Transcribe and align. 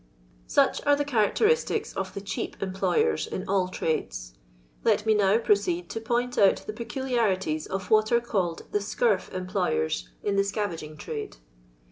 Such 0.47 0.83
are 0.87 0.95
the 0.95 1.05
characteristics 1.05 1.93
of 1.93 2.15
the 2.15 2.21
cheap 2.21 2.55
em 2.59 2.73
ployers 2.73 3.27
in 3.27 3.47
all 3.47 3.67
trades. 3.67 4.33
Let 4.83 5.05
me 5.05 5.13
now 5.13 5.37
proceed 5.37 5.91
to 5.91 6.01
point 6.01 6.39
out 6.39 6.63
the 6.65 6.73
peculiarities 6.73 7.67
of 7.67 7.89
wiut 7.89 8.11
are 8.11 8.19
called 8.19 8.63
the 8.71 8.79
•cnrf 8.79 9.31
employers 9.31 10.09
in 10.23 10.37
the 10.37 10.43
scavaging 10.43 10.97
trade. 10.97 11.37